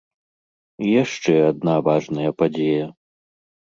[0.85, 2.85] І яшчэ адна важная падзея.